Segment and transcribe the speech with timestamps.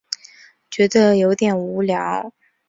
[0.71, 2.33] 觉得有点无聊